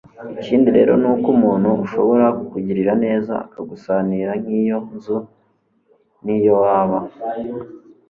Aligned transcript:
ikindi 0.41 0.69
rero 0.77 0.93
ni 1.01 1.07
uko 1.13 1.27
umuntu 1.35 1.69
ashobora 1.85 2.25
kukugirira 2.37 2.93
neza 3.05 3.33
akagusanira 3.45 4.31
nk'iyo 4.41 4.79
nzu 4.95 5.17
n'iyo 6.23 6.53
waba 6.63 6.99